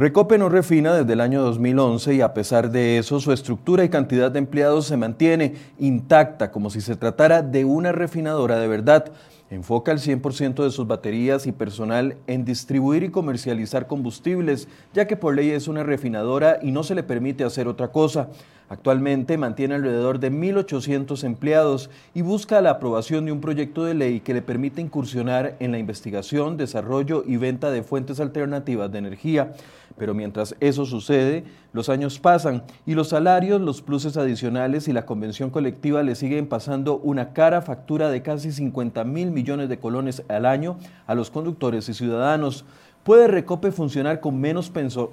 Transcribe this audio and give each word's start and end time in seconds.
Recope 0.00 0.38
no 0.38 0.48
refina 0.48 0.94
desde 0.94 1.12
el 1.12 1.20
año 1.20 1.42
2011 1.42 2.14
y 2.14 2.20
a 2.22 2.32
pesar 2.32 2.70
de 2.70 2.96
eso 2.96 3.20
su 3.20 3.32
estructura 3.32 3.84
y 3.84 3.90
cantidad 3.90 4.30
de 4.30 4.38
empleados 4.38 4.86
se 4.86 4.96
mantiene 4.96 5.56
intacta 5.78 6.50
como 6.50 6.70
si 6.70 6.80
se 6.80 6.96
tratara 6.96 7.42
de 7.42 7.66
una 7.66 7.92
refinadora 7.92 8.58
de 8.58 8.66
verdad. 8.66 9.12
Enfoca 9.50 9.92
el 9.92 9.98
100% 9.98 10.64
de 10.64 10.70
sus 10.70 10.86
baterías 10.86 11.46
y 11.46 11.52
personal 11.52 12.16
en 12.26 12.46
distribuir 12.46 13.02
y 13.02 13.10
comercializar 13.10 13.88
combustibles, 13.88 14.68
ya 14.94 15.06
que 15.06 15.16
por 15.18 15.34
ley 15.34 15.50
es 15.50 15.68
una 15.68 15.82
refinadora 15.82 16.60
y 16.62 16.70
no 16.70 16.82
se 16.82 16.94
le 16.94 17.02
permite 17.02 17.44
hacer 17.44 17.68
otra 17.68 17.88
cosa. 17.88 18.30
Actualmente 18.70 19.36
mantiene 19.36 19.74
alrededor 19.74 20.20
de 20.20 20.30
1.800 20.30 21.24
empleados 21.24 21.90
y 22.14 22.22
busca 22.22 22.60
la 22.60 22.70
aprobación 22.70 23.26
de 23.26 23.32
un 23.32 23.40
proyecto 23.40 23.84
de 23.84 23.94
ley 23.94 24.20
que 24.20 24.32
le 24.32 24.42
permite 24.42 24.80
incursionar 24.80 25.56
en 25.58 25.72
la 25.72 25.78
investigación, 25.78 26.56
desarrollo 26.56 27.24
y 27.26 27.36
venta 27.36 27.72
de 27.72 27.82
fuentes 27.82 28.20
alternativas 28.20 28.92
de 28.92 28.98
energía. 28.98 29.54
Pero 29.96 30.14
mientras 30.14 30.54
eso 30.60 30.86
sucede, 30.86 31.44
los 31.72 31.88
años 31.88 32.18
pasan 32.18 32.62
y 32.86 32.94
los 32.94 33.08
salarios, 33.08 33.60
los 33.60 33.82
pluses 33.82 34.16
adicionales 34.16 34.88
y 34.88 34.92
la 34.92 35.06
convención 35.06 35.50
colectiva 35.50 36.02
le 36.02 36.14
siguen 36.14 36.46
pasando 36.46 36.96
una 36.98 37.32
cara 37.32 37.62
factura 37.62 38.10
de 38.10 38.22
casi 38.22 38.52
50 38.52 39.04
mil 39.04 39.30
millones 39.30 39.68
de 39.68 39.78
colones 39.78 40.22
al 40.28 40.46
año 40.46 40.78
a 41.06 41.14
los 41.14 41.30
conductores 41.30 41.88
y 41.88 41.94
ciudadanos. 41.94 42.64
¿Puede 43.02 43.28
Recope 43.28 43.72
funcionar 43.72 44.20
con 44.20 44.38
menos 44.38 44.70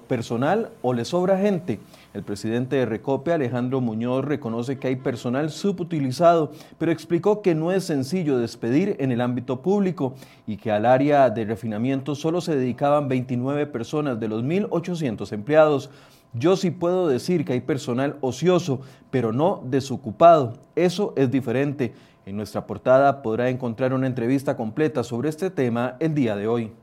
personal 0.07 0.71
o 0.81 0.91
le 0.91 1.05
sobra 1.05 1.37
gente? 1.37 1.79
El 2.13 2.21
presidente 2.21 2.75
de 2.75 2.85
Recope, 2.85 3.31
Alejandro 3.31 3.79
Muñoz, 3.79 4.25
reconoce 4.25 4.77
que 4.77 4.89
hay 4.89 4.97
personal 4.97 5.49
subutilizado, 5.49 6.51
pero 6.77 6.91
explicó 6.91 7.41
que 7.41 7.55
no 7.55 7.71
es 7.71 7.85
sencillo 7.85 8.39
despedir 8.39 8.97
en 8.99 9.13
el 9.13 9.21
ámbito 9.21 9.61
público 9.61 10.15
y 10.45 10.57
que 10.57 10.69
al 10.69 10.85
área 10.85 11.29
de 11.29 11.45
refinamiento 11.45 12.13
solo 12.13 12.41
se 12.41 12.57
dedicaban 12.57 13.07
29 13.07 13.67
personas 13.67 14.19
de 14.19 14.27
los 14.27 14.43
1.800 14.43 15.31
empleados. 15.31 15.89
Yo 16.33 16.57
sí 16.57 16.71
puedo 16.71 17.07
decir 17.07 17.45
que 17.45 17.53
hay 17.53 17.61
personal 17.61 18.17
ocioso, 18.19 18.81
pero 19.11 19.31
no 19.31 19.63
desocupado. 19.63 20.55
Eso 20.75 21.13
es 21.15 21.31
diferente. 21.31 21.93
En 22.25 22.35
nuestra 22.35 22.67
portada 22.67 23.21
podrá 23.21 23.49
encontrar 23.49 23.93
una 23.93 24.07
entrevista 24.07 24.57
completa 24.57 25.05
sobre 25.05 25.29
este 25.29 25.49
tema 25.49 25.95
el 26.01 26.13
día 26.13 26.35
de 26.35 26.49
hoy. 26.49 26.73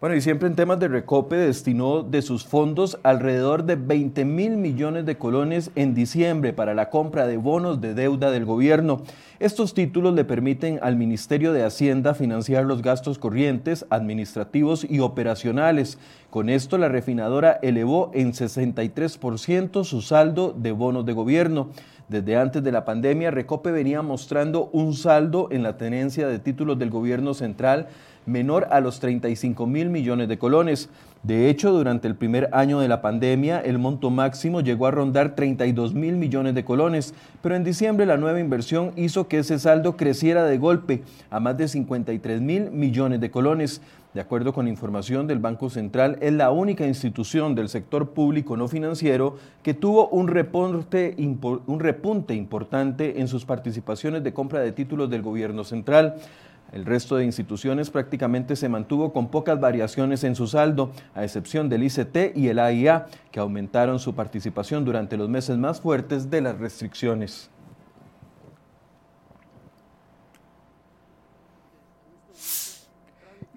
Bueno, 0.00 0.14
y 0.14 0.20
siempre 0.20 0.46
en 0.46 0.54
temas 0.54 0.78
de 0.78 0.86
Recope 0.86 1.34
destinó 1.34 2.04
de 2.04 2.22
sus 2.22 2.44
fondos 2.44 3.00
alrededor 3.02 3.64
de 3.64 3.74
20 3.74 4.24
mil 4.24 4.56
millones 4.56 5.04
de 5.06 5.18
colones 5.18 5.72
en 5.74 5.92
diciembre 5.92 6.52
para 6.52 6.72
la 6.72 6.88
compra 6.88 7.26
de 7.26 7.36
bonos 7.36 7.80
de 7.80 7.94
deuda 7.94 8.30
del 8.30 8.44
gobierno. 8.44 9.02
Estos 9.40 9.74
títulos 9.74 10.14
le 10.14 10.24
permiten 10.24 10.78
al 10.82 10.94
Ministerio 10.94 11.52
de 11.52 11.64
Hacienda 11.64 12.14
financiar 12.14 12.64
los 12.64 12.80
gastos 12.80 13.18
corrientes, 13.18 13.86
administrativos 13.90 14.86
y 14.88 15.00
operacionales. 15.00 15.98
Con 16.30 16.48
esto, 16.48 16.78
la 16.78 16.88
refinadora 16.88 17.58
elevó 17.60 18.12
en 18.14 18.32
63% 18.32 19.82
su 19.82 20.00
saldo 20.00 20.54
de 20.56 20.70
bonos 20.70 21.06
de 21.06 21.12
gobierno. 21.12 21.70
Desde 22.08 22.36
antes 22.36 22.62
de 22.62 22.72
la 22.72 22.84
pandemia, 22.84 23.30
Recope 23.32 23.70
venía 23.70 24.00
mostrando 24.00 24.70
un 24.72 24.94
saldo 24.94 25.48
en 25.50 25.62
la 25.62 25.76
tenencia 25.76 26.26
de 26.28 26.38
títulos 26.38 26.78
del 26.78 26.88
gobierno 26.88 27.34
central 27.34 27.88
menor 28.28 28.68
a 28.70 28.80
los 28.80 29.00
35 29.00 29.66
mil 29.66 29.90
millones 29.90 30.28
de 30.28 30.38
colones. 30.38 30.88
De 31.22 31.50
hecho, 31.50 31.72
durante 31.72 32.06
el 32.06 32.14
primer 32.14 32.48
año 32.52 32.78
de 32.78 32.86
la 32.86 33.02
pandemia, 33.02 33.60
el 33.60 33.78
monto 33.78 34.10
máximo 34.10 34.60
llegó 34.60 34.86
a 34.86 34.92
rondar 34.92 35.34
32 35.34 35.92
mil 35.92 36.16
millones 36.16 36.54
de 36.54 36.64
colones, 36.64 37.12
pero 37.42 37.56
en 37.56 37.64
diciembre 37.64 38.06
la 38.06 38.16
nueva 38.16 38.38
inversión 38.38 38.92
hizo 38.94 39.26
que 39.26 39.40
ese 39.40 39.58
saldo 39.58 39.96
creciera 39.96 40.44
de 40.44 40.58
golpe 40.58 41.02
a 41.30 41.40
más 41.40 41.56
de 41.56 41.66
53 41.66 42.40
mil 42.40 42.70
millones 42.70 43.20
de 43.20 43.30
colones. 43.30 43.80
De 44.14 44.22
acuerdo 44.22 44.54
con 44.54 44.68
información 44.68 45.26
del 45.26 45.38
Banco 45.38 45.68
Central, 45.68 46.16
es 46.20 46.32
la 46.32 46.50
única 46.50 46.86
institución 46.86 47.54
del 47.54 47.68
sector 47.68 48.10
público 48.10 48.56
no 48.56 48.66
financiero 48.66 49.36
que 49.62 49.74
tuvo 49.74 50.08
un, 50.08 50.30
un 50.30 51.80
repunte 51.80 52.34
importante 52.34 53.20
en 53.20 53.28
sus 53.28 53.44
participaciones 53.44 54.24
de 54.24 54.32
compra 54.32 54.60
de 54.60 54.72
títulos 54.72 55.10
del 55.10 55.22
gobierno 55.22 55.62
central. 55.62 56.16
El 56.72 56.84
resto 56.84 57.16
de 57.16 57.24
instituciones 57.24 57.90
prácticamente 57.90 58.54
se 58.54 58.68
mantuvo 58.68 59.12
con 59.12 59.28
pocas 59.28 59.58
variaciones 59.58 60.22
en 60.24 60.34
su 60.34 60.46
saldo, 60.46 60.92
a 61.14 61.24
excepción 61.24 61.68
del 61.68 61.82
ICT 61.84 62.36
y 62.36 62.48
el 62.48 62.58
AIA, 62.58 63.06
que 63.30 63.40
aumentaron 63.40 63.98
su 63.98 64.14
participación 64.14 64.84
durante 64.84 65.16
los 65.16 65.30
meses 65.30 65.56
más 65.56 65.80
fuertes 65.80 66.30
de 66.30 66.42
las 66.42 66.58
restricciones. 66.58 67.50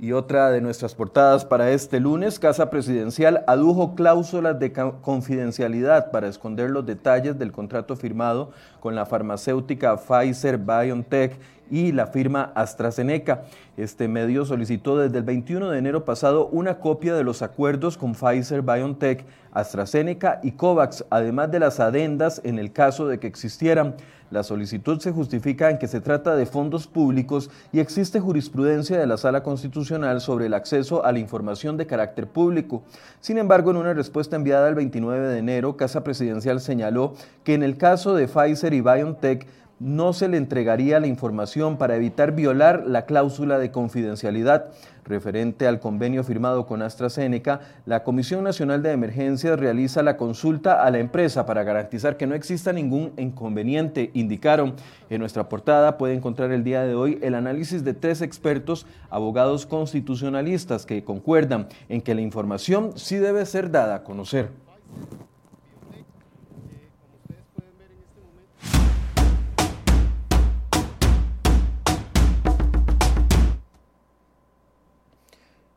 Y 0.01 0.13
otra 0.13 0.49
de 0.49 0.61
nuestras 0.61 0.95
portadas 0.95 1.45
para 1.45 1.69
este 1.69 1.99
lunes, 1.99 2.39
Casa 2.39 2.71
Presidencial 2.71 3.43
adujo 3.45 3.93
cláusulas 3.93 4.57
de 4.57 4.73
confidencialidad 4.73 6.09
para 6.09 6.27
esconder 6.27 6.71
los 6.71 6.87
detalles 6.87 7.37
del 7.37 7.51
contrato 7.51 7.95
firmado 7.95 8.49
con 8.79 8.95
la 8.95 9.05
farmacéutica 9.05 9.95
Pfizer 9.97 10.57
BioNTech 10.57 11.39
y 11.69 11.91
la 11.91 12.07
firma 12.07 12.51
AstraZeneca. 12.55 13.43
Este 13.77 14.07
medio 14.07 14.45
solicitó 14.45 14.97
desde 14.97 15.17
el 15.17 15.23
21 15.23 15.69
de 15.69 15.77
enero 15.79 16.05
pasado 16.05 16.47
una 16.47 16.79
copia 16.79 17.15
de 17.15 17.23
los 17.23 17.41
acuerdos 17.41 17.97
con 17.97 18.13
Pfizer 18.13 18.61
BioNTech, 18.61 19.25
AstraZeneca 19.53 20.39
y 20.43 20.51
COVAX, 20.51 21.05
además 21.09 21.51
de 21.51 21.59
las 21.59 21.79
adendas 21.79 22.41
en 22.43 22.59
el 22.59 22.71
caso 22.71 23.07
de 23.07 23.19
que 23.19 23.27
existieran. 23.27 23.95
La 24.31 24.43
solicitud 24.43 24.97
se 25.01 25.11
justifica 25.11 25.69
en 25.69 25.77
que 25.77 25.89
se 25.89 25.99
trata 25.99 26.37
de 26.37 26.45
fondos 26.45 26.87
públicos 26.87 27.49
y 27.73 27.79
existe 27.79 28.21
jurisprudencia 28.21 28.97
de 28.97 29.05
la 29.05 29.17
Sala 29.17 29.43
Constitucional 29.43 30.21
sobre 30.21 30.45
el 30.45 30.53
acceso 30.53 31.03
a 31.03 31.11
la 31.11 31.19
información 31.19 31.75
de 31.75 31.85
carácter 31.85 32.27
público. 32.27 32.81
Sin 33.19 33.37
embargo, 33.37 33.71
en 33.71 33.77
una 33.77 33.93
respuesta 33.93 34.37
enviada 34.37 34.69
el 34.69 34.75
29 34.75 35.27
de 35.27 35.37
enero, 35.37 35.75
Casa 35.75 36.05
Presidencial 36.05 36.61
señaló 36.61 37.13
que 37.43 37.55
en 37.55 37.61
el 37.61 37.75
caso 37.75 38.15
de 38.15 38.29
Pfizer 38.29 38.73
y 38.73 38.79
BioNTech 38.79 39.45
no 39.81 40.13
se 40.13 40.27
le 40.27 40.37
entregaría 40.37 40.99
la 40.99 41.07
información 41.07 41.77
para 41.77 41.95
evitar 41.95 42.33
violar 42.33 42.83
la 42.85 43.05
cláusula 43.05 43.57
de 43.57 43.71
confidencialidad. 43.71 44.67
Referente 45.03 45.67
al 45.67 45.79
convenio 45.79 46.23
firmado 46.23 46.67
con 46.67 46.83
AstraZeneca, 46.83 47.61
la 47.87 48.03
Comisión 48.03 48.43
Nacional 48.43 48.83
de 48.83 48.91
Emergencias 48.91 49.59
realiza 49.59 50.03
la 50.03 50.17
consulta 50.17 50.83
a 50.83 50.91
la 50.91 50.99
empresa 50.99 51.47
para 51.47 51.63
garantizar 51.63 52.15
que 52.15 52.27
no 52.27 52.35
exista 52.35 52.71
ningún 52.71 53.13
inconveniente, 53.17 54.11
indicaron. 54.13 54.75
En 55.09 55.19
nuestra 55.19 55.49
portada 55.49 55.97
puede 55.97 56.13
encontrar 56.13 56.51
el 56.51 56.63
día 56.63 56.83
de 56.83 56.93
hoy 56.93 57.17
el 57.23 57.33
análisis 57.33 57.83
de 57.83 57.95
tres 57.95 58.21
expertos, 58.21 58.85
abogados 59.09 59.65
constitucionalistas, 59.65 60.85
que 60.85 61.03
concuerdan 61.03 61.67
en 61.89 62.01
que 62.01 62.13
la 62.13 62.21
información 62.21 62.91
sí 62.97 63.15
debe 63.15 63.47
ser 63.47 63.71
dada 63.71 63.95
a 63.95 64.03
conocer. 64.03 64.49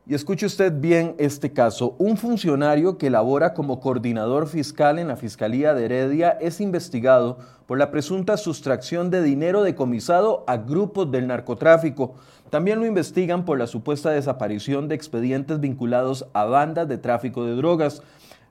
Y 0.06 0.15
escuche 0.15 0.45
usted 0.45 0.71
bien 0.71 1.15
este 1.17 1.55
caso. 1.55 1.97
Un 1.99 2.19
funcionario 2.19 2.99
que 2.99 3.09
labora 3.09 3.55
como 3.55 3.81
coordinador 3.81 4.49
fiscal 4.49 4.99
en 4.99 5.09
la 5.09 5.17
Fiscalía 5.17 5.73
de 5.73 5.87
Heredia 5.87 6.33
es 6.43 6.61
investigado 6.61 7.39
por 7.65 7.79
la 7.79 7.91
presunta 7.91 8.37
sustracción 8.37 9.09
de 9.09 9.23
dinero 9.23 9.62
decomisado 9.62 10.45
a 10.47 10.59
grupos 10.59 11.11
del 11.11 11.27
narcotráfico. 11.27 12.17
También 12.51 12.81
lo 12.81 12.87
investigan 12.87 13.47
por 13.47 13.59
la 13.59 13.67
supuesta 13.67 14.11
desaparición 14.11 14.89
de 14.89 14.95
expedientes 14.95 15.59
vinculados 15.59 16.27
a 16.35 16.45
bandas 16.45 16.87
de 16.87 16.99
tráfico 16.99 17.47
de 17.47 17.56
drogas. 17.56 18.03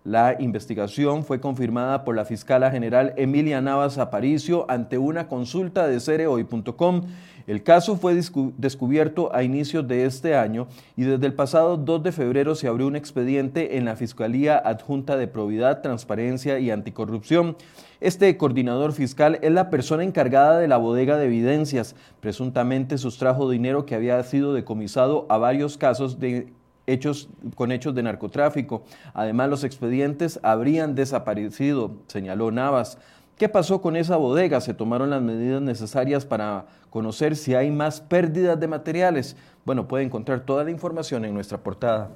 La 0.04 0.36
investigación 0.40 1.24
fue 1.24 1.40
confirmada 1.40 2.04
por 2.04 2.16
la 2.16 2.26
fiscala 2.26 2.72
general 2.72 3.14
Emilia 3.16 3.62
Navas 3.62 4.00
Aparicio 4.00 4.66
ante 4.70 4.98
una 4.98 5.28
consulta 5.28 5.88
de 5.88 6.00
cereoy.com. 6.00 7.04
El 7.46 7.64
caso 7.64 7.98
fue 7.98 8.16
descubierto 8.16 9.36
a 9.36 9.44
inicios 9.44 9.88
de 9.88 10.06
este 10.06 10.36
año 10.36 10.68
y 10.96 11.04
desde 11.04 11.26
el 11.26 11.34
pasado 11.34 11.78
2 11.78 12.04
de 12.04 12.12
febrero 12.12 12.56
se 12.56 12.68
abrió 12.68 12.88
un 12.88 12.96
expediente 12.96 13.78
en 13.78 13.86
la 13.86 13.96
Fiscalía 13.96 14.58
Adjunta 14.58 15.18
de 15.18 15.28
Probidad, 15.28 15.82
Transparencia 15.82 16.60
y 16.60 16.72
Anticorrupción. 16.72 17.58
Este 18.00 18.36
coordinador 18.38 18.94
fiscal 18.94 19.40
es 19.42 19.52
la 19.52 19.70
persona 19.70 20.04
encargada 20.04 20.60
de 20.60 20.68
la 20.68 20.78
bodega 20.78 21.18
de 21.18 21.26
evidencias. 21.26 21.96
Presuntamente 22.22 22.98
sustrajo 22.98 23.50
dinero 23.50 23.86
que 23.86 23.96
había 23.96 24.22
sido 24.24 24.54
decomisado 24.54 25.26
a 25.30 25.38
varios 25.38 25.78
casos 25.78 26.20
de 26.20 26.54
hechos, 26.88 27.30
con 27.56 27.72
hechos 27.72 27.96
de 27.96 28.04
narcotráfico. 28.04 28.84
Además, 29.14 29.50
los 29.50 29.64
expedientes 29.64 30.40
habrían 30.44 30.96
desaparecido, 30.96 31.96
señaló 32.08 32.52
Navas. 32.52 32.98
¿Qué 33.38 33.50
pasó 33.50 33.82
con 33.82 33.96
esa 33.96 34.16
bodega? 34.16 34.62
¿Se 34.62 34.76
tomaron 34.76 35.10
las 35.10 35.22
medidas 35.22 35.62
necesarias 35.62 36.24
para 36.24 36.66
conocer 36.92 37.36
si 37.36 37.56
hay 37.56 37.72
más 37.72 38.00
pérdidas 38.00 38.60
de 38.60 38.68
materiales? 38.68 39.36
Bueno, 39.66 39.88
puede 39.88 40.04
encontrar 40.04 40.42
toda 40.42 40.64
la 40.64 40.70
información 40.70 41.26
en 41.26 41.34
nuestra 41.34 41.58
portada. 41.58 42.12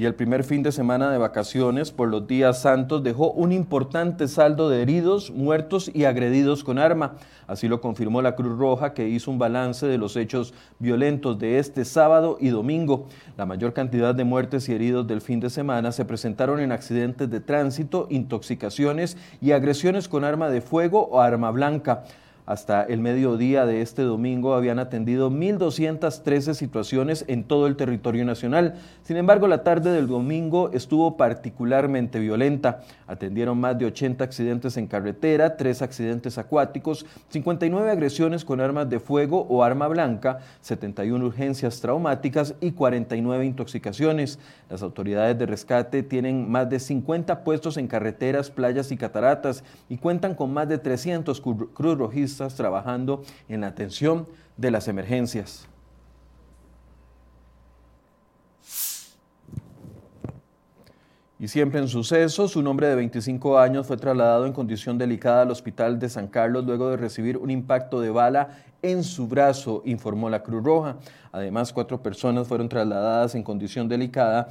Y 0.00 0.06
el 0.06 0.14
primer 0.14 0.44
fin 0.44 0.62
de 0.62 0.72
semana 0.72 1.10
de 1.10 1.18
vacaciones 1.18 1.90
por 1.90 2.08
los 2.08 2.26
días 2.26 2.62
santos 2.62 3.02
dejó 3.02 3.32
un 3.32 3.52
importante 3.52 4.28
saldo 4.28 4.70
de 4.70 4.80
heridos, 4.80 5.30
muertos 5.30 5.90
y 5.92 6.04
agredidos 6.04 6.64
con 6.64 6.78
arma. 6.78 7.16
Así 7.46 7.68
lo 7.68 7.82
confirmó 7.82 8.22
la 8.22 8.34
Cruz 8.34 8.56
Roja 8.56 8.94
que 8.94 9.10
hizo 9.10 9.30
un 9.30 9.38
balance 9.38 9.84
de 9.84 9.98
los 9.98 10.16
hechos 10.16 10.54
violentos 10.78 11.38
de 11.38 11.58
este 11.58 11.84
sábado 11.84 12.38
y 12.40 12.48
domingo. 12.48 13.08
La 13.36 13.44
mayor 13.44 13.74
cantidad 13.74 14.14
de 14.14 14.24
muertes 14.24 14.70
y 14.70 14.72
heridos 14.72 15.06
del 15.06 15.20
fin 15.20 15.38
de 15.38 15.50
semana 15.50 15.92
se 15.92 16.06
presentaron 16.06 16.60
en 16.60 16.72
accidentes 16.72 17.28
de 17.28 17.40
tránsito, 17.40 18.06
intoxicaciones 18.08 19.18
y 19.42 19.52
agresiones 19.52 20.08
con 20.08 20.24
arma 20.24 20.48
de 20.48 20.62
fuego 20.62 21.08
o 21.08 21.20
arma 21.20 21.50
blanca. 21.50 22.04
Hasta 22.50 22.82
el 22.82 22.98
mediodía 22.98 23.64
de 23.64 23.80
este 23.80 24.02
domingo 24.02 24.54
habían 24.54 24.80
atendido 24.80 25.30
1.213 25.30 26.54
situaciones 26.54 27.24
en 27.28 27.44
todo 27.44 27.68
el 27.68 27.76
territorio 27.76 28.24
nacional. 28.24 28.74
Sin 29.04 29.16
embargo, 29.16 29.46
la 29.46 29.62
tarde 29.62 29.92
del 29.92 30.08
domingo 30.08 30.72
estuvo 30.72 31.16
particularmente 31.16 32.18
violenta. 32.18 32.80
Atendieron 33.06 33.60
más 33.60 33.78
de 33.78 33.86
80 33.86 34.24
accidentes 34.24 34.76
en 34.76 34.88
carretera, 34.88 35.56
3 35.56 35.80
accidentes 35.80 36.38
acuáticos, 36.38 37.06
59 37.28 37.88
agresiones 37.88 38.44
con 38.44 38.60
armas 38.60 38.90
de 38.90 38.98
fuego 38.98 39.46
o 39.48 39.62
arma 39.62 39.86
blanca, 39.86 40.40
71 40.62 41.24
urgencias 41.24 41.80
traumáticas 41.80 42.56
y 42.60 42.72
49 42.72 43.46
intoxicaciones. 43.46 44.40
Las 44.68 44.82
autoridades 44.82 45.38
de 45.38 45.46
rescate 45.46 46.02
tienen 46.02 46.50
más 46.50 46.68
de 46.68 46.80
50 46.80 47.44
puestos 47.44 47.76
en 47.76 47.86
carreteras, 47.86 48.50
playas 48.50 48.90
y 48.90 48.96
cataratas 48.96 49.62
y 49.88 49.98
cuentan 49.98 50.34
con 50.34 50.52
más 50.52 50.68
de 50.68 50.78
300 50.78 51.40
cruz 51.40 51.96
trabajando 52.48 53.22
en 53.48 53.60
la 53.62 53.68
atención 53.68 54.26
de 54.56 54.70
las 54.70 54.88
emergencias. 54.88 55.69
Y 61.40 61.48
siempre 61.48 61.80
en 61.80 61.88
sucesos, 61.88 62.54
un 62.54 62.66
hombre 62.66 62.88
de 62.88 62.96
25 62.96 63.58
años 63.58 63.86
fue 63.86 63.96
trasladado 63.96 64.44
en 64.44 64.52
condición 64.52 64.98
delicada 64.98 65.40
al 65.40 65.50
hospital 65.50 65.98
de 65.98 66.10
San 66.10 66.28
Carlos 66.28 66.66
luego 66.66 66.90
de 66.90 66.98
recibir 66.98 67.38
un 67.38 67.50
impacto 67.50 67.98
de 67.98 68.10
bala 68.10 68.58
en 68.82 69.02
su 69.02 69.26
brazo, 69.26 69.80
informó 69.86 70.28
la 70.28 70.42
Cruz 70.42 70.62
Roja. 70.62 70.96
Además, 71.32 71.72
cuatro 71.72 72.02
personas 72.02 72.46
fueron 72.46 72.68
trasladadas 72.68 73.34
en 73.34 73.42
condición 73.42 73.88
delicada 73.88 74.48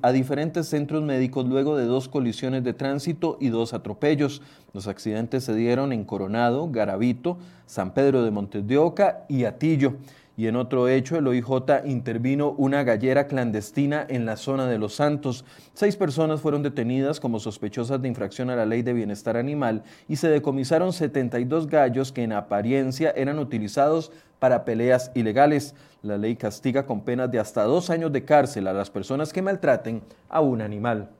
a 0.00 0.12
diferentes 0.12 0.68
centros 0.68 1.02
médicos 1.02 1.46
luego 1.46 1.76
de 1.76 1.84
dos 1.84 2.08
colisiones 2.08 2.64
de 2.64 2.72
tránsito 2.72 3.36
y 3.38 3.50
dos 3.50 3.74
atropellos. 3.74 4.40
Los 4.72 4.86
accidentes 4.86 5.44
se 5.44 5.54
dieron 5.54 5.92
en 5.92 6.04
Coronado, 6.04 6.66
Garavito, 6.70 7.36
San 7.66 7.92
Pedro 7.92 8.24
de 8.24 8.30
Montes 8.30 8.66
de 8.66 8.78
Oca 8.78 9.26
y 9.28 9.44
Atillo. 9.44 9.96
Y 10.36 10.46
en 10.46 10.56
otro 10.56 10.88
hecho, 10.88 11.16
el 11.16 11.26
OIJ 11.26 11.84
intervino 11.84 12.50
una 12.50 12.84
gallera 12.84 13.26
clandestina 13.26 14.06
en 14.08 14.24
la 14.24 14.36
zona 14.36 14.66
de 14.66 14.78
Los 14.78 14.94
Santos. 14.94 15.44
Seis 15.74 15.96
personas 15.96 16.40
fueron 16.40 16.62
detenidas 16.62 17.20
como 17.20 17.38
sospechosas 17.38 18.00
de 18.00 18.08
infracción 18.08 18.48
a 18.48 18.56
la 18.56 18.64
ley 18.64 18.82
de 18.82 18.94
bienestar 18.94 19.36
animal 19.36 19.82
y 20.08 20.16
se 20.16 20.28
decomisaron 20.28 20.94
72 20.94 21.66
gallos 21.66 22.12
que 22.12 22.22
en 22.22 22.32
apariencia 22.32 23.12
eran 23.14 23.38
utilizados 23.38 24.10
para 24.38 24.64
peleas 24.64 25.10
ilegales. 25.14 25.74
La 26.02 26.16
ley 26.16 26.36
castiga 26.36 26.86
con 26.86 27.02
penas 27.02 27.30
de 27.30 27.38
hasta 27.38 27.64
dos 27.64 27.90
años 27.90 28.10
de 28.10 28.24
cárcel 28.24 28.66
a 28.68 28.72
las 28.72 28.90
personas 28.90 29.32
que 29.32 29.42
maltraten 29.42 30.02
a 30.30 30.40
un 30.40 30.62
animal. 30.62 31.10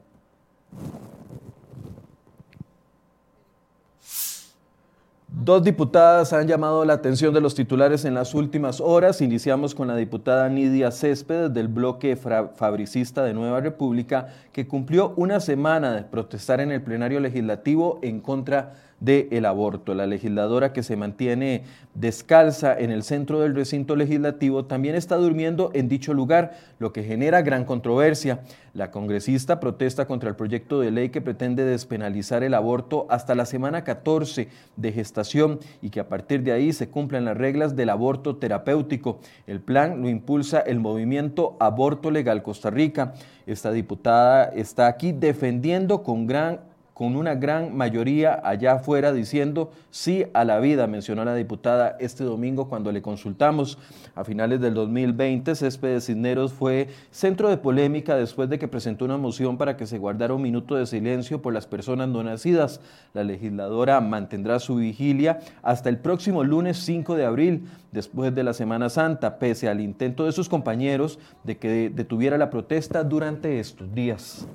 Dos 5.44 5.64
diputadas 5.64 6.32
han 6.32 6.46
llamado 6.46 6.84
la 6.84 6.92
atención 6.92 7.34
de 7.34 7.40
los 7.40 7.56
titulares 7.56 8.04
en 8.04 8.14
las 8.14 8.32
últimas 8.32 8.80
horas. 8.80 9.20
Iniciamos 9.20 9.74
con 9.74 9.88
la 9.88 9.96
diputada 9.96 10.48
Nidia 10.48 10.92
Céspedes 10.92 11.52
del 11.52 11.66
bloque 11.66 12.14
fabricista 12.14 13.24
de 13.24 13.34
Nueva 13.34 13.60
República, 13.60 14.28
que 14.52 14.68
cumplió 14.68 15.14
una 15.16 15.40
semana 15.40 15.94
de 15.94 16.04
protestar 16.04 16.60
en 16.60 16.70
el 16.70 16.80
plenario 16.80 17.18
legislativo 17.18 17.98
en 18.02 18.20
contra 18.20 18.74
del 19.00 19.44
aborto. 19.46 19.94
La 19.94 20.06
legisladora 20.06 20.72
que 20.72 20.84
se 20.84 20.94
mantiene 20.94 21.64
descalza 21.94 22.78
en 22.78 22.92
el 22.92 23.02
centro 23.02 23.40
del 23.40 23.56
recinto 23.56 23.96
legislativo 23.96 24.66
también 24.66 24.94
está 24.94 25.16
durmiendo 25.16 25.72
en 25.74 25.88
dicho 25.88 26.14
lugar, 26.14 26.52
lo 26.78 26.92
que 26.92 27.02
genera 27.02 27.42
gran 27.42 27.64
controversia. 27.64 28.42
La 28.74 28.92
congresista 28.92 29.58
protesta 29.58 30.06
contra 30.06 30.28
el 30.28 30.36
proyecto 30.36 30.78
de 30.78 30.92
ley 30.92 31.08
que 31.08 31.20
pretende 31.20 31.64
despenalizar 31.64 32.44
el 32.44 32.54
aborto 32.54 33.06
hasta 33.10 33.34
la 33.34 33.44
semana 33.44 33.82
14 33.82 34.48
de 34.76 34.92
gestación 34.92 35.31
y 35.80 35.90
que 35.90 36.00
a 36.00 36.08
partir 36.08 36.42
de 36.42 36.52
ahí 36.52 36.72
se 36.72 36.88
cumplan 36.88 37.24
las 37.24 37.36
reglas 37.36 37.76
del 37.76 37.90
aborto 37.90 38.36
terapéutico. 38.36 39.20
El 39.46 39.60
plan 39.60 40.02
lo 40.02 40.08
impulsa 40.08 40.60
el 40.60 40.80
movimiento 40.80 41.56
Aborto 41.60 42.10
Legal 42.10 42.42
Costa 42.42 42.70
Rica. 42.70 43.14
Esta 43.46 43.72
diputada 43.72 44.44
está 44.46 44.86
aquí 44.86 45.12
defendiendo 45.12 46.02
con 46.02 46.26
gran 46.26 46.60
con 46.94 47.16
una 47.16 47.34
gran 47.34 47.76
mayoría 47.76 48.40
allá 48.44 48.74
afuera 48.74 49.12
diciendo 49.12 49.72
sí 49.90 50.24
a 50.34 50.44
la 50.44 50.58
vida, 50.60 50.86
mencionó 50.86 51.24
la 51.24 51.34
diputada 51.34 51.96
este 52.00 52.24
domingo 52.24 52.68
cuando 52.68 52.92
le 52.92 53.02
consultamos. 53.02 53.78
A 54.14 54.24
finales 54.24 54.60
del 54.60 54.74
2020, 54.74 55.54
Céspedes 55.54 56.06
Cisneros 56.06 56.52
fue 56.52 56.88
centro 57.10 57.48
de 57.48 57.56
polémica 57.56 58.16
después 58.16 58.48
de 58.50 58.58
que 58.58 58.68
presentó 58.68 59.04
una 59.04 59.16
moción 59.16 59.56
para 59.56 59.76
que 59.76 59.86
se 59.86 59.98
guardara 59.98 60.34
un 60.34 60.42
minuto 60.42 60.74
de 60.74 60.86
silencio 60.86 61.40
por 61.40 61.54
las 61.54 61.66
personas 61.66 62.08
no 62.08 62.22
nacidas. 62.22 62.80
La 63.14 63.24
legisladora 63.24 64.00
mantendrá 64.00 64.58
su 64.58 64.76
vigilia 64.76 65.40
hasta 65.62 65.88
el 65.88 65.98
próximo 65.98 66.44
lunes 66.44 66.78
5 66.78 67.16
de 67.16 67.24
abril, 67.24 67.68
después 67.90 68.34
de 68.34 68.42
la 68.42 68.52
Semana 68.52 68.88
Santa, 68.90 69.38
pese 69.38 69.68
al 69.68 69.80
intento 69.80 70.24
de 70.24 70.32
sus 70.32 70.48
compañeros 70.48 71.18
de 71.44 71.56
que 71.56 71.90
detuviera 71.90 72.38
la 72.38 72.50
protesta 72.50 73.04
durante 73.04 73.60
estos 73.60 73.94
días. 73.94 74.46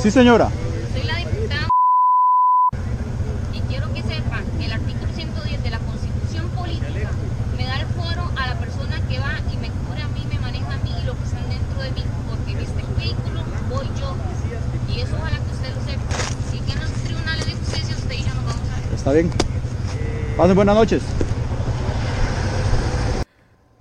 Sí, 0.00 0.10
señora. 0.10 0.48
Soy 0.92 1.02
la 1.02 1.16
diputada 1.16 1.68
y 3.52 3.60
quiero 3.62 3.92
que 3.92 4.02
sepan 4.02 4.44
que 4.58 4.66
el 4.66 4.72
artículo 4.72 5.12
110 5.12 5.62
de 5.62 5.70
la 5.70 5.78
Constitución 5.78 6.48
Política 6.50 7.10
me 7.56 7.64
da 7.64 7.80
el 7.80 7.86
foro 7.88 8.30
a 8.36 8.46
la 8.46 8.54
persona 8.54 9.00
que 9.08 9.18
va 9.18 9.38
y 9.52 9.56
me 9.56 9.68
cubre 9.70 10.02
a 10.02 10.08
mí, 10.08 10.24
me 10.30 10.38
maneja 10.38 10.72
a 10.72 10.78
mí 10.78 10.94
y 11.02 11.04
lo 11.04 11.16
que 11.16 11.24
están 11.24 11.48
dentro 11.48 11.82
de 11.82 11.90
mí, 11.90 12.04
porque 12.28 12.52
en 12.52 12.58
este 12.58 12.82
vehículo 12.96 13.42
voy 13.68 13.86
yo. 13.98 14.14
Y 14.94 15.00
eso 15.00 15.16
ojalá 15.16 15.36
que 15.36 15.52
usted 15.52 15.74
lo 15.74 15.82
sepa. 15.84 16.02
Si 16.50 16.58
que 16.60 16.72
en 16.72 16.80
los 16.80 16.90
tribunales 17.04 17.46
de 17.46 17.52
justicia 17.52 17.96
usted 17.96 18.14
y 18.14 18.22
yo 18.22 18.34
nos 18.34 18.44
vamos 18.44 18.68
a 18.70 18.80
ver. 18.80 18.94
Está 18.94 19.12
bien. 19.12 19.30
Pasen 20.36 20.54
buenas 20.54 20.76
noches. 20.76 21.02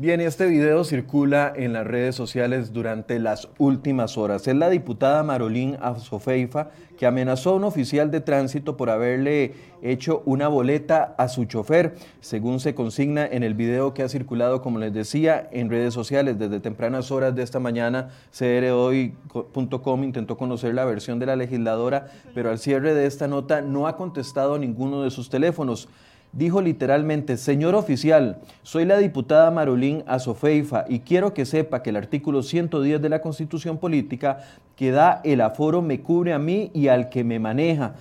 Bien, 0.08 0.22
este 0.22 0.46
video 0.46 0.86
circula 0.86 1.52
en 1.54 1.74
las 1.74 1.86
redes 1.86 2.16
sociales 2.16 2.72
durante 2.72 3.20
las 3.20 3.50
últimas 3.58 4.18
horas. 4.18 4.48
Es 4.48 4.56
la 4.56 4.70
diputada 4.70 5.22
Marolín 5.22 5.76
Azofeifa 5.82 6.70
que 6.98 7.06
amenazó 7.06 7.50
a 7.50 7.56
un 7.56 7.66
oficial 7.66 8.10
de 8.10 8.22
tránsito 8.22 8.78
por 8.78 8.90
haberle 8.90 9.56
hecho 9.82 10.24
una 10.26 10.48
boleta 10.48 11.14
a 11.18 11.28
su 11.28 11.44
chofer, 11.44 11.98
según 12.22 12.62
se 12.62 12.74
consigna 12.74 13.26
en 13.26 13.44
el 13.44 13.54
video 13.54 13.94
que 13.94 14.02
ha 14.02 14.08
circulado, 14.08 14.62
como 14.62 14.80
les 14.80 14.94
decía, 14.94 15.50
en 15.52 15.70
redes 15.70 15.94
sociales 15.94 16.40
desde 16.40 16.62
tempranas 16.62 17.12
horas 17.12 17.36
de 17.36 17.44
esta 17.44 17.60
mañana. 17.60 18.08
CRHoy.com 18.32 20.04
intentó 20.06 20.38
conocer 20.38 20.74
la 20.74 20.86
versión 20.86 21.20
de 21.20 21.26
la 21.26 21.36
legisladora, 21.36 22.08
pero 22.34 22.50
al 22.50 22.60
cierre 22.60 22.94
de 22.94 23.08
esta 23.08 23.28
nota 23.28 23.60
no 23.60 23.88
ha 23.88 23.98
contestado 23.98 24.58
ninguno 24.58 25.04
de 25.04 25.12
sus 25.12 25.30
teléfonos 25.30 25.90
dijo 26.32 26.62
literalmente, 26.62 27.38
señor 27.38 27.76
oficial, 27.76 28.40
soy 28.64 28.86
la 28.86 28.98
diputada 28.98 29.52
Marolín 29.52 30.04
Azofeifa 30.08 30.86
y 30.88 31.00
quiero 31.00 31.34
que 31.34 31.46
sepa 31.46 31.82
que 31.82 31.90
el 31.90 31.96
artículo 31.96 32.44
110 32.44 33.02
de 33.02 33.10
la 33.10 33.22
Constitución 33.22 33.78
Política 33.78 34.40
que 34.76 34.92
da 34.92 35.22
el 35.24 35.42
aforo 35.42 35.82
me 35.82 36.02
cubre 36.02 36.34
a 36.34 36.40
mí 36.40 36.72
y 36.74 36.88
al 36.88 37.10
que 37.10 37.24
me 37.24 37.40
maneja, 37.40 37.96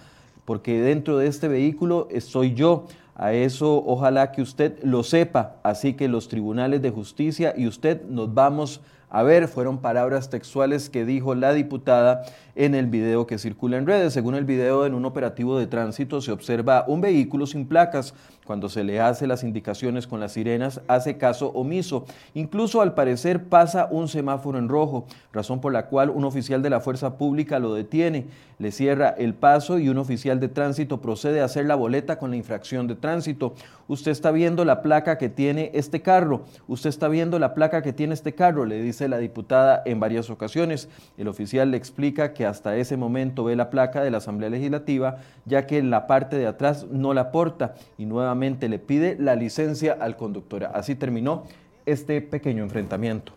porque 0.45 0.80
dentro 0.80 1.18
de 1.18 1.28
este 1.28 1.49
vehículo 1.49 2.09
estoy 2.11 2.54
yo. 2.54 2.87
A 3.18 3.33
eso 3.33 3.83
ojalá 3.87 4.30
que 4.30 4.42
usted 4.42 4.78
lo 4.83 5.02
sepa, 5.02 5.56
así 5.62 5.95
que 5.95 6.06
los 6.06 6.28
tribunales 6.28 6.83
de 6.83 6.90
justicia 6.90 7.54
y 7.56 7.66
usted 7.66 8.02
nos 8.11 8.35
vamos 8.35 8.83
a 9.09 9.23
ver, 9.23 9.49
fueron 9.49 9.78
palabras 9.78 10.30
textuales 10.30 10.90
que 10.90 11.04
dijo 11.04 11.35
la 11.35 11.52
diputada 11.52 12.25
en 12.57 12.75
el 12.75 12.87
video 12.87 13.27
que 13.27 13.39
circula 13.39 13.77
en 13.77 13.87
redes. 13.87 14.15
Según 14.15 14.35
el 14.35 14.45
video, 14.45 14.87
en 14.87 14.95
un 14.95 15.05
operativo 15.05 15.59
de 15.59 15.67
tránsito 15.67 16.21
se 16.21 16.33
observa 16.33 16.85
un 16.89 17.01
vehículo 17.01 17.47
sin 17.47 17.67
placas. 17.67 18.15
Cuando 18.47 18.69
se 18.69 18.85
le 18.85 19.01
hace 19.01 19.27
las 19.27 19.43
indicaciones 19.43 20.07
con 20.07 20.21
las 20.21 20.33
sirenas, 20.33 20.81
hace 20.87 21.19
caso 21.19 21.49
omiso. 21.49 22.07
Incluso 22.33 22.81
al 22.81 22.95
parecer 22.95 23.45
pasa 23.45 23.89
un 23.91 24.07
semáforo 24.07 24.59
en 24.59 24.69
rojo, 24.69 25.07
razón 25.33 25.61
por 25.61 25.73
la 25.73 25.87
cual 25.87 26.11
un 26.11 26.25
oficial 26.25 26.63
de 26.63 26.71
la 26.71 26.81
fuerza 26.81 27.19
pública 27.19 27.59
lo 27.59 27.75
detiene, 27.75 28.27
le 28.59 28.71
cierra 28.71 29.11
el 29.19 29.35
paso 29.35 29.79
y 29.79 29.89
un 29.89 29.99
oficial 29.99 30.39
de 30.39 30.49
tránsito 30.49 31.01
procede 31.01 31.41
a 31.41 31.45
hacer 31.45 31.67
la 31.67 31.75
boleta 31.75 32.19
con 32.19 32.31
la 32.31 32.37
infracción 32.37 32.87
de 32.87 32.95
tránsito. 32.95 33.55
Usted 33.89 34.13
está 34.13 34.31
viendo 34.31 34.65
la 34.65 34.81
placa 34.81 35.19
que 35.19 35.29
tiene 35.29 35.73
este 35.75 36.01
carro, 36.01 36.43
usted 36.69 36.89
está 36.89 37.09
viendo 37.09 37.41
la 37.41 37.53
placa 37.53 37.83
que 37.83 37.93
tiene 37.93 38.15
este 38.15 38.35
carro, 38.35 38.65
le 38.65 38.81
dice 38.81 39.09
la 39.09 39.19
diputada 39.19 39.83
en 39.85 39.99
varias 39.99 40.31
ocasiones. 40.31 40.89
El 41.19 41.27
oficial 41.27 41.73
le 41.73 41.77
explica 41.77 42.33
que 42.33 42.46
hasta 42.47 42.76
ese 42.76 42.97
momento 42.97 43.45
ve 43.45 43.57
la 43.57 43.71
placa 43.71 44.03
de 44.03 44.11
la 44.11 44.19
Asamblea 44.19 44.50
Legislativa, 44.50 45.19
ya 45.45 45.67
que 45.67 45.83
la 45.83 46.07
parte 46.07 46.37
de 46.37 46.47
atrás 46.47 46.87
no 46.91 47.15
la 47.15 47.33
porta 47.33 47.75
y 47.99 48.07
nuevamente 48.07 48.69
le 48.69 48.79
pide 48.79 49.17
la 49.19 49.35
licencia 49.37 49.97
al 50.00 50.17
conductor. 50.17 50.65
Así 50.73 50.95
terminó 50.95 51.45
este 51.85 52.21
pequeño 52.21 52.62
enfrentamiento. 52.62 53.33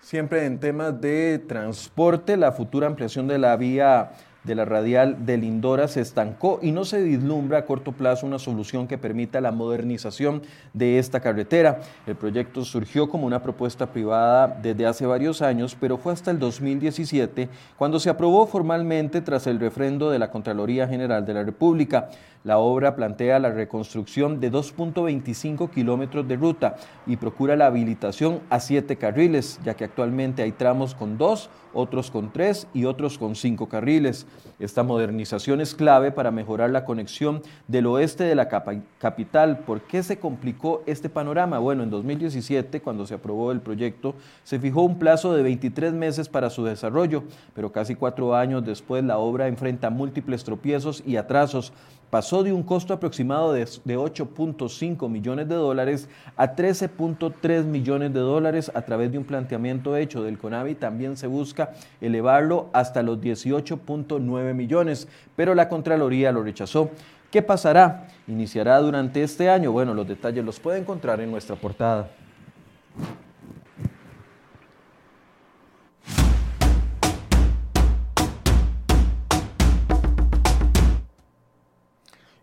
Siempre 0.00 0.44
en 0.44 0.60
temas 0.60 1.00
de 1.00 1.38
transporte, 1.38 2.36
la 2.36 2.52
futura 2.52 2.86
ampliación 2.86 3.26
de 3.28 3.38
la 3.38 3.56
vía 3.56 4.12
de 4.44 4.54
la 4.54 4.64
radial 4.64 5.24
de 5.24 5.36
Lindora 5.36 5.88
se 5.88 6.00
estancó 6.00 6.58
y 6.62 6.72
no 6.72 6.84
se 6.84 7.02
vislumbra 7.02 7.58
a 7.58 7.64
corto 7.64 7.92
plazo 7.92 8.26
una 8.26 8.38
solución 8.38 8.88
que 8.88 8.98
permita 8.98 9.40
la 9.40 9.52
modernización 9.52 10.42
de 10.72 10.98
esta 10.98 11.20
carretera. 11.20 11.80
El 12.06 12.16
proyecto 12.16 12.64
surgió 12.64 13.08
como 13.08 13.26
una 13.26 13.42
propuesta 13.42 13.86
privada 13.92 14.48
desde 14.62 14.86
hace 14.86 15.06
varios 15.06 15.42
años, 15.42 15.76
pero 15.78 15.96
fue 15.96 16.12
hasta 16.12 16.30
el 16.30 16.38
2017 16.38 17.48
cuando 17.76 18.00
se 18.00 18.10
aprobó 18.10 18.46
formalmente 18.46 19.20
tras 19.20 19.46
el 19.46 19.60
refrendo 19.60 20.10
de 20.10 20.18
la 20.18 20.30
Contraloría 20.30 20.88
General 20.88 21.24
de 21.24 21.34
la 21.34 21.44
República. 21.44 22.08
La 22.44 22.58
obra 22.58 22.96
plantea 22.96 23.38
la 23.38 23.50
reconstrucción 23.50 24.40
de 24.40 24.50
2.25 24.50 25.70
kilómetros 25.70 26.26
de 26.26 26.36
ruta 26.36 26.74
y 27.06 27.16
procura 27.16 27.54
la 27.54 27.66
habilitación 27.66 28.40
a 28.50 28.58
siete 28.58 28.96
carriles, 28.96 29.60
ya 29.64 29.74
que 29.74 29.84
actualmente 29.84 30.42
hay 30.42 30.50
tramos 30.50 30.96
con 30.96 31.18
dos, 31.18 31.50
otros 31.72 32.10
con 32.10 32.32
tres 32.32 32.66
y 32.74 32.84
otros 32.84 33.16
con 33.16 33.36
cinco 33.36 33.68
carriles. 33.68 34.26
Esta 34.58 34.84
modernización 34.84 35.60
es 35.60 35.74
clave 35.74 36.12
para 36.12 36.30
mejorar 36.30 36.70
la 36.70 36.84
conexión 36.84 37.42
del 37.66 37.86
oeste 37.86 38.22
de 38.22 38.36
la 38.36 38.48
capital. 38.48 39.58
¿Por 39.58 39.80
qué 39.80 40.04
se 40.04 40.18
complicó 40.18 40.84
este 40.86 41.08
panorama? 41.08 41.58
Bueno, 41.58 41.82
en 41.82 41.90
2017, 41.90 42.80
cuando 42.80 43.04
se 43.04 43.14
aprobó 43.14 43.50
el 43.50 43.60
proyecto, 43.60 44.14
se 44.44 44.60
fijó 44.60 44.82
un 44.82 45.00
plazo 45.00 45.34
de 45.34 45.42
23 45.42 45.92
meses 45.94 46.28
para 46.28 46.48
su 46.48 46.64
desarrollo, 46.64 47.24
pero 47.54 47.72
casi 47.72 47.96
cuatro 47.96 48.36
años 48.36 48.64
después 48.64 49.02
la 49.02 49.18
obra 49.18 49.48
enfrenta 49.48 49.90
múltiples 49.90 50.44
tropiezos 50.44 51.02
y 51.04 51.16
atrasos 51.16 51.72
pasó 52.12 52.42
de 52.42 52.52
un 52.52 52.62
costo 52.62 52.92
aproximado 52.92 53.54
de, 53.54 53.64
8.5 53.64 55.08
millones 55.08 55.48
de 55.48 55.54
dólares 55.54 56.10
a 56.36 56.54
13.3 56.54 57.64
millones 57.64 58.12
de 58.12 58.20
dólares 58.20 58.70
a 58.74 58.82
través 58.82 59.10
de 59.10 59.16
un 59.16 59.24
planteamiento 59.24 59.96
hecho 59.96 60.22
del 60.22 60.36
CONAVI. 60.36 60.74
También 60.74 61.16
se 61.16 61.26
busca 61.26 61.72
elevarlo 62.02 62.68
hasta 62.74 63.02
los 63.02 63.18
18.9 63.18 64.52
millones, 64.52 65.08
pero 65.36 65.54
la 65.54 65.70
Contraloría 65.70 66.32
lo 66.32 66.42
rechazó. 66.42 66.90
¿Qué 67.30 67.40
pasará? 67.40 68.08
¿Iniciará 68.28 68.78
durante 68.80 69.22
este 69.22 69.48
año? 69.48 69.72
Bueno, 69.72 69.94
los 69.94 70.06
detalles 70.06 70.44
los 70.44 70.60
puede 70.60 70.80
encontrar 70.80 71.18
en 71.22 71.30
nuestra 71.30 71.56
portada. 71.56 72.10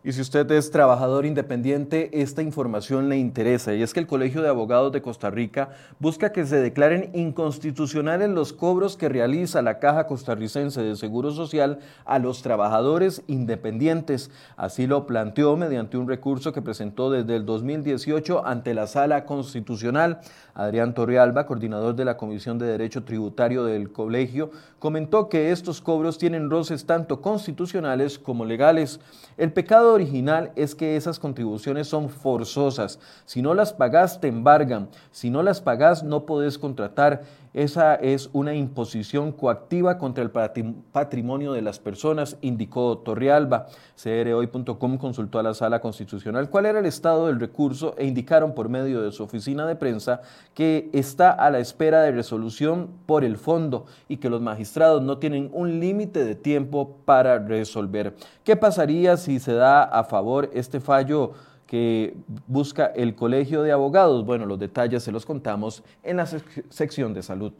Y 0.09 0.11
si 0.11 0.21
usted 0.21 0.49
es 0.53 0.71
trabajador 0.71 1.27
independiente, 1.27 2.09
esta 2.19 2.41
información 2.41 3.09
le 3.09 3.17
interesa. 3.19 3.75
Y 3.75 3.83
es 3.83 3.93
que 3.93 3.99
el 3.99 4.07
Colegio 4.07 4.41
de 4.41 4.49
Abogados 4.49 4.91
de 4.91 5.03
Costa 5.03 5.29
Rica 5.29 5.69
busca 5.99 6.31
que 6.31 6.47
se 6.47 6.55
declaren 6.55 7.11
inconstitucionales 7.13 8.27
los 8.27 8.51
cobros 8.51 8.97
que 8.97 9.07
realiza 9.07 9.61
la 9.61 9.77
Caja 9.77 10.07
Costarricense 10.07 10.81
de 10.81 10.95
Seguro 10.95 11.29
Social 11.29 11.77
a 12.05 12.17
los 12.17 12.41
trabajadores 12.41 13.21
independientes. 13.27 14.31
Así 14.57 14.87
lo 14.87 15.05
planteó 15.05 15.55
mediante 15.57 15.95
un 15.95 16.07
recurso 16.07 16.53
que 16.53 16.63
presentó 16.63 17.11
desde 17.11 17.35
el 17.35 17.45
2018 17.45 18.47
ante 18.47 18.73
la 18.73 18.87
Sala 18.87 19.25
Constitucional. 19.25 20.21
Adrián 20.55 20.95
Torrealba, 20.95 21.45
coordinador 21.45 21.95
de 21.95 22.05
la 22.05 22.17
Comisión 22.17 22.57
de 22.57 22.65
Derecho 22.65 23.03
Tributario 23.03 23.63
del 23.63 23.91
colegio, 23.91 24.49
comentó 24.79 25.29
que 25.29 25.51
estos 25.51 25.81
cobros 25.81 26.17
tienen 26.17 26.49
roces 26.49 26.85
tanto 26.85 27.21
constitucionales 27.21 28.17
como 28.17 28.43
legales. 28.43 28.99
El 29.37 29.53
pecado 29.53 29.98
original 29.99 30.51
es 30.55 30.75
que 30.75 30.95
esas 30.95 31.19
contribuciones 31.19 31.87
son 31.87 32.09
forzosas. 32.09 32.99
Si 33.25 33.41
no 33.41 33.53
las 33.53 33.73
pagas, 33.73 34.19
te 34.19 34.27
embargan. 34.27 34.89
Si 35.11 35.29
no 35.29 35.43
las 35.43 35.61
pagas, 35.61 36.03
no 36.03 36.25
podés 36.25 36.57
contratar. 36.57 37.23
Esa 37.53 37.95
es 37.95 38.29
una 38.33 38.53
imposición 38.53 39.31
coactiva 39.31 39.97
contra 39.97 40.23
el 40.23 40.29
patrimonio 40.29 41.53
de 41.53 41.63
las 41.63 41.79
personas, 41.79 42.37
indicó 42.41 42.99
Torrealba. 42.99 43.67
CRHoy.com 44.01 44.97
consultó 44.97 45.39
a 45.39 45.43
la 45.43 45.53
Sala 45.55 45.81
Constitucional 45.81 46.49
cuál 46.49 46.67
era 46.67 46.79
el 46.79 46.85
estado 46.85 47.27
del 47.27 47.39
recurso 47.39 47.95
e 47.97 48.05
indicaron 48.05 48.53
por 48.53 48.69
medio 48.69 49.01
de 49.01 49.11
su 49.11 49.23
oficina 49.23 49.65
de 49.65 49.75
prensa 49.75 50.21
que 50.53 50.89
está 50.93 51.31
a 51.31 51.49
la 51.49 51.59
espera 51.59 52.01
de 52.01 52.11
resolución 52.11 52.89
por 53.05 53.23
el 53.23 53.37
fondo 53.37 53.85
y 54.07 54.17
que 54.17 54.29
los 54.29 54.41
magistrados 54.41 55.01
no 55.01 55.17
tienen 55.17 55.49
un 55.51 55.79
límite 55.79 56.23
de 56.23 56.35
tiempo 56.35 56.97
para 57.05 57.39
resolver. 57.39 58.15
¿Qué 58.43 58.55
pasaría 58.55 59.17
si 59.17 59.39
se 59.39 59.53
da 59.53 59.83
a 59.83 60.03
favor 60.03 60.49
este 60.53 60.79
fallo? 60.79 61.33
Que 61.69 62.15
busca 62.47 62.87
el 62.87 63.13
Colegio 63.13 63.61
de 63.61 63.71
Abogados. 63.71 64.25
Bueno, 64.25 64.47
los 64.47 64.57
detalles 64.57 65.03
se 65.03 65.11
los 65.11 65.23
contamos 65.23 65.83
en 66.01 66.17
la 66.17 66.25
sección 66.25 67.13
de 67.13 67.21
salud. 67.21 67.53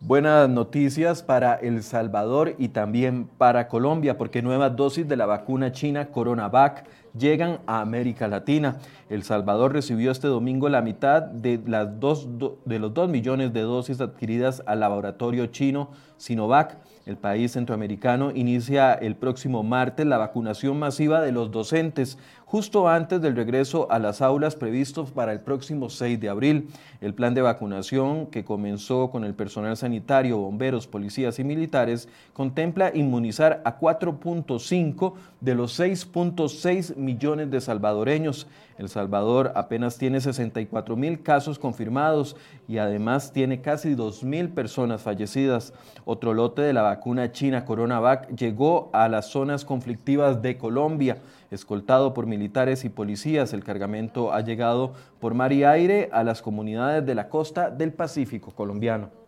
Buenas 0.00 0.48
noticias 0.48 1.22
para 1.22 1.54
El 1.54 1.82
Salvador 1.82 2.54
y 2.56 2.68
también 2.68 3.28
para 3.36 3.68
Colombia, 3.68 4.16
porque 4.16 4.40
nuevas 4.40 4.74
dosis 4.74 5.06
de 5.06 5.16
la 5.16 5.26
vacuna 5.26 5.70
china 5.70 6.08
CoronaVac 6.08 6.86
llegan 7.16 7.60
a 7.66 7.80
América 7.80 8.28
Latina. 8.28 8.78
El 9.08 9.22
Salvador 9.22 9.72
recibió 9.72 10.10
este 10.10 10.28
domingo 10.28 10.68
la 10.68 10.82
mitad 10.82 11.22
de, 11.22 11.60
las 11.66 12.00
dos, 12.00 12.28
de 12.64 12.78
los 12.78 12.94
2 12.94 13.08
millones 13.08 13.52
de 13.52 13.60
dosis 13.60 14.00
adquiridas 14.00 14.62
al 14.66 14.80
laboratorio 14.80 15.46
chino 15.46 15.90
Sinovac. 16.16 16.78
El 17.04 17.16
país 17.16 17.52
centroamericano 17.52 18.30
inicia 18.30 18.94
el 18.94 19.16
próximo 19.16 19.64
martes 19.64 20.06
la 20.06 20.18
vacunación 20.18 20.78
masiva 20.78 21.20
de 21.20 21.32
los 21.32 21.50
docentes, 21.50 22.16
justo 22.46 22.88
antes 22.88 23.20
del 23.20 23.34
regreso 23.34 23.90
a 23.90 23.98
las 23.98 24.22
aulas 24.22 24.54
previstos 24.54 25.10
para 25.10 25.32
el 25.32 25.40
próximo 25.40 25.90
6 25.90 26.20
de 26.20 26.28
abril. 26.28 26.68
El 27.00 27.12
plan 27.12 27.34
de 27.34 27.42
vacunación, 27.42 28.26
que 28.26 28.44
comenzó 28.44 29.10
con 29.10 29.24
el 29.24 29.34
personal 29.34 29.76
sanitario, 29.76 30.38
bomberos, 30.38 30.86
policías 30.86 31.40
y 31.40 31.44
militares, 31.44 32.08
contempla 32.34 32.92
inmunizar 32.94 33.60
a 33.64 33.80
4.5 33.80 35.14
de 35.40 35.54
los 35.56 35.80
6.6 35.80 36.94
millones 37.02 37.50
de 37.50 37.60
salvadoreños. 37.60 38.46
El 38.78 38.88
Salvador 38.88 39.52
apenas 39.54 39.98
tiene 39.98 40.20
64 40.20 40.96
mil 40.96 41.22
casos 41.22 41.58
confirmados 41.58 42.36
y 42.66 42.78
además 42.78 43.32
tiene 43.32 43.60
casi 43.60 43.94
2 43.94 44.24
mil 44.24 44.48
personas 44.48 45.02
fallecidas. 45.02 45.74
Otro 46.04 46.32
lote 46.32 46.62
de 46.62 46.72
la 46.72 46.82
vacuna 46.82 47.32
china 47.32 47.64
CoronaVac 47.64 48.34
llegó 48.34 48.90
a 48.92 49.08
las 49.08 49.26
zonas 49.26 49.64
conflictivas 49.64 50.40
de 50.40 50.56
Colombia. 50.56 51.18
Escoltado 51.50 52.14
por 52.14 52.26
militares 52.26 52.84
y 52.84 52.88
policías, 52.88 53.52
el 53.52 53.62
cargamento 53.62 54.32
ha 54.32 54.40
llegado 54.40 54.94
por 55.20 55.34
mar 55.34 55.52
y 55.52 55.64
aire 55.64 56.08
a 56.12 56.24
las 56.24 56.40
comunidades 56.40 57.04
de 57.04 57.14
la 57.14 57.28
costa 57.28 57.70
del 57.70 57.92
Pacífico 57.92 58.52
colombiano. 58.52 59.21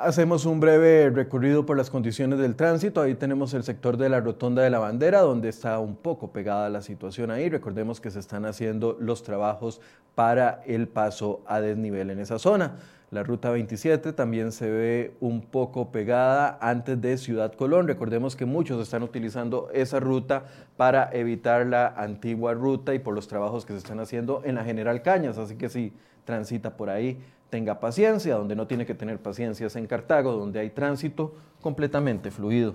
Hacemos 0.00 0.46
un 0.46 0.60
breve 0.60 1.10
recorrido 1.10 1.66
por 1.66 1.76
las 1.76 1.90
condiciones 1.90 2.38
del 2.38 2.54
tránsito. 2.54 3.02
Ahí 3.02 3.16
tenemos 3.16 3.52
el 3.52 3.64
sector 3.64 3.96
de 3.96 4.08
la 4.08 4.20
Rotonda 4.20 4.62
de 4.62 4.70
la 4.70 4.78
Bandera, 4.78 5.22
donde 5.22 5.48
está 5.48 5.80
un 5.80 5.96
poco 5.96 6.30
pegada 6.30 6.68
la 6.68 6.82
situación 6.82 7.32
ahí. 7.32 7.48
Recordemos 7.48 8.00
que 8.00 8.12
se 8.12 8.20
están 8.20 8.46
haciendo 8.46 8.96
los 9.00 9.24
trabajos 9.24 9.80
para 10.14 10.62
el 10.66 10.86
paso 10.86 11.40
a 11.46 11.60
desnivel 11.60 12.10
en 12.10 12.20
esa 12.20 12.38
zona. 12.38 12.76
La 13.10 13.24
ruta 13.24 13.50
27 13.50 14.12
también 14.12 14.52
se 14.52 14.70
ve 14.70 15.14
un 15.18 15.40
poco 15.40 15.90
pegada 15.90 16.58
antes 16.60 17.00
de 17.00 17.18
Ciudad 17.18 17.52
Colón. 17.54 17.88
Recordemos 17.88 18.36
que 18.36 18.44
muchos 18.44 18.80
están 18.80 19.02
utilizando 19.02 19.68
esa 19.74 19.98
ruta 19.98 20.44
para 20.76 21.10
evitar 21.12 21.66
la 21.66 21.88
antigua 21.88 22.54
ruta 22.54 22.94
y 22.94 23.00
por 23.00 23.16
los 23.16 23.26
trabajos 23.26 23.66
que 23.66 23.72
se 23.72 23.80
están 23.80 23.98
haciendo 23.98 24.42
en 24.44 24.54
la 24.54 24.64
General 24.64 25.02
Cañas. 25.02 25.38
Así 25.38 25.56
que 25.56 25.68
si 25.68 25.92
transita 26.24 26.76
por 26.76 26.88
ahí, 26.88 27.18
tenga 27.50 27.80
paciencia. 27.80 28.34
Donde 28.36 28.56
no 28.56 28.66
tiene 28.66 28.86
que 28.86 28.94
tener 28.94 29.18
paciencia 29.18 29.66
es 29.66 29.76
en 29.76 29.86
Cartago, 29.86 30.32
donde 30.32 30.60
hay 30.60 30.70
tránsito 30.70 31.34
completamente 31.60 32.30
fluido. 32.30 32.74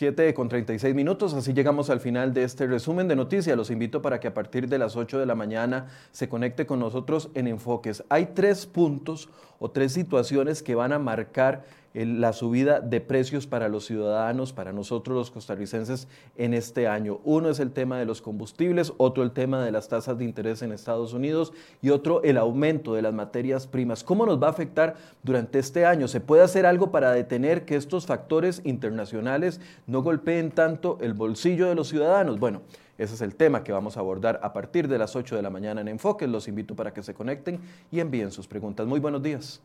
7 0.00 0.32
con 0.32 0.48
36 0.48 0.94
minutos, 0.94 1.34
así 1.34 1.52
llegamos 1.52 1.90
al 1.90 2.00
final 2.00 2.32
de 2.32 2.44
este 2.44 2.66
resumen 2.66 3.06
de 3.06 3.14
noticias. 3.16 3.54
Los 3.54 3.70
invito 3.70 4.00
para 4.00 4.18
que 4.18 4.28
a 4.28 4.32
partir 4.32 4.66
de 4.66 4.78
las 4.78 4.96
8 4.96 5.18
de 5.18 5.26
la 5.26 5.34
mañana 5.34 5.88
se 6.10 6.26
conecte 6.26 6.64
con 6.64 6.80
nosotros 6.80 7.28
en 7.34 7.46
Enfoques. 7.46 8.02
Hay 8.08 8.30
tres 8.34 8.64
puntos 8.64 9.28
o 9.60 9.70
tres 9.70 9.92
situaciones 9.92 10.64
que 10.64 10.74
van 10.74 10.92
a 10.92 10.98
marcar 10.98 11.64
la 11.92 12.32
subida 12.32 12.80
de 12.80 13.00
precios 13.00 13.46
para 13.48 13.68
los 13.68 13.84
ciudadanos, 13.84 14.52
para 14.52 14.72
nosotros 14.72 15.16
los 15.16 15.30
costarricenses 15.30 16.06
en 16.36 16.54
este 16.54 16.86
año. 16.86 17.20
Uno 17.24 17.50
es 17.50 17.58
el 17.58 17.72
tema 17.72 17.98
de 17.98 18.04
los 18.04 18.22
combustibles, 18.22 18.92
otro 18.96 19.24
el 19.24 19.32
tema 19.32 19.64
de 19.64 19.72
las 19.72 19.88
tasas 19.88 20.16
de 20.16 20.24
interés 20.24 20.62
en 20.62 20.70
Estados 20.70 21.12
Unidos 21.14 21.52
y 21.82 21.90
otro 21.90 22.22
el 22.22 22.38
aumento 22.38 22.94
de 22.94 23.02
las 23.02 23.12
materias 23.12 23.66
primas. 23.66 24.04
¿Cómo 24.04 24.24
nos 24.24 24.40
va 24.40 24.46
a 24.46 24.50
afectar 24.50 24.96
durante 25.24 25.58
este 25.58 25.84
año? 25.84 26.06
¿Se 26.06 26.20
puede 26.20 26.42
hacer 26.42 26.64
algo 26.64 26.92
para 26.92 27.10
detener 27.10 27.64
que 27.64 27.74
estos 27.74 28.06
factores 28.06 28.62
internacionales 28.64 29.60
no 29.88 30.02
golpeen 30.02 30.52
tanto 30.52 30.96
el 31.00 31.12
bolsillo 31.12 31.68
de 31.68 31.74
los 31.74 31.88
ciudadanos? 31.88 32.38
Bueno, 32.38 32.62
ese 33.00 33.14
es 33.14 33.22
el 33.22 33.34
tema 33.34 33.64
que 33.64 33.72
vamos 33.72 33.96
a 33.96 34.00
abordar 34.00 34.40
a 34.42 34.52
partir 34.52 34.86
de 34.86 34.98
las 34.98 35.16
8 35.16 35.34
de 35.34 35.40
la 35.40 35.48
mañana 35.48 35.80
en 35.80 35.88
Enfoque. 35.88 36.26
Los 36.26 36.48
invito 36.48 36.76
para 36.76 36.92
que 36.92 37.02
se 37.02 37.14
conecten 37.14 37.58
y 37.90 38.00
envíen 38.00 38.30
sus 38.30 38.46
preguntas. 38.46 38.86
Muy 38.86 39.00
buenos 39.00 39.22
días. 39.22 39.62